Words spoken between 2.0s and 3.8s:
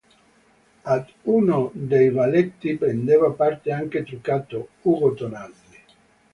balletti prendeva parte